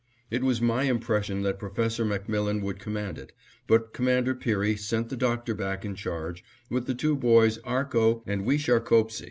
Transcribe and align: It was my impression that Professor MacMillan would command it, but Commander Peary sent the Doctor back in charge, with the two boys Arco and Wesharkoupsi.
It 0.31 0.41
was 0.43 0.59
my 0.59 0.85
impression 0.85 1.43
that 1.43 1.59
Professor 1.59 2.03
MacMillan 2.03 2.63
would 2.63 2.79
command 2.79 3.19
it, 3.19 3.33
but 3.67 3.93
Commander 3.93 4.33
Peary 4.33 4.75
sent 4.75 5.09
the 5.09 5.15
Doctor 5.15 5.53
back 5.53 5.85
in 5.85 5.93
charge, 5.93 6.43
with 6.71 6.87
the 6.87 6.95
two 6.95 7.15
boys 7.15 7.59
Arco 7.59 8.23
and 8.25 8.43
Wesharkoupsi. 8.43 9.19